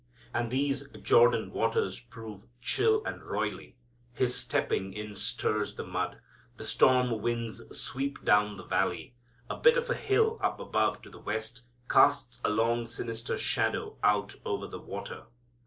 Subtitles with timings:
[0.33, 3.75] And these Jordan waters prove chill and roily.
[4.13, 6.17] His stepping in stirs the mud.
[6.57, 9.13] The storm winds sweep down the valley.
[9.47, 13.95] A bit of a hill up above to the west casts a long sinister shadow
[14.01, 15.25] out over the water.